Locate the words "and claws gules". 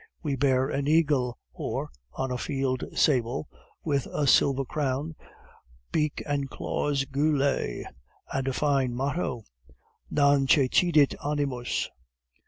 6.25-7.85